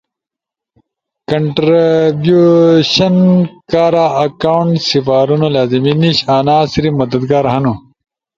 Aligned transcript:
کنٹربیوشنی 1.29 3.27
کارا 3.71 4.05
اکونٹ 4.23 4.73
سپارونو 4.89 5.47
لازمی 5.55 5.93
نیش، 6.01 6.17
انا 6.35 6.57
صرف 6.73 6.91
مددگار 7.01 7.45
ہنو۔ 7.53 7.73